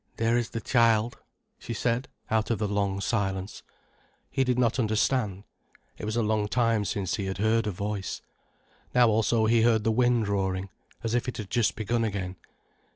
"There 0.17 0.35
is 0.35 0.49
the 0.49 0.61
child," 0.61 1.19
she 1.59 1.75
said, 1.75 2.07
out 2.31 2.49
of 2.49 2.57
the 2.57 2.67
long 2.67 2.99
silence. 3.01 3.61
He 4.31 4.43
did 4.43 4.57
not 4.57 4.79
understand. 4.79 5.43
It 5.95 6.05
was 6.05 6.15
a 6.15 6.23
long 6.23 6.47
time 6.47 6.85
since 6.85 7.17
he 7.17 7.27
had 7.27 7.37
heard 7.37 7.67
a 7.67 7.71
voice. 7.71 8.23
Now 8.95 9.09
also 9.09 9.45
he 9.45 9.61
heard 9.61 9.83
the 9.83 9.91
wind 9.91 10.27
roaring, 10.27 10.69
as 11.03 11.13
if 11.13 11.27
it 11.27 11.37
had 11.37 11.51
just 11.51 11.75
begun 11.75 12.03
again. 12.03 12.35